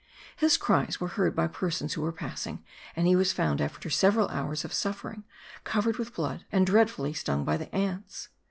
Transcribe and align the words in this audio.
His 0.35 0.57
cries 0.57 0.99
were 0.99 1.09
heard 1.09 1.35
by 1.35 1.45
persons 1.45 1.93
who 1.93 2.01
were 2.01 2.11
passing, 2.11 2.63
and 2.95 3.05
he 3.05 3.15
was 3.15 3.31
found 3.33 3.61
after 3.61 3.87
several 3.91 4.27
hours 4.29 4.65
of 4.65 4.73
suffering, 4.73 5.25
covered 5.63 5.97
with 5.97 6.15
blood, 6.15 6.43
and 6.51 6.65
dreadfully 6.65 7.13
stung 7.13 7.45
by 7.45 7.55
the 7.55 7.75
ants. 7.75 8.29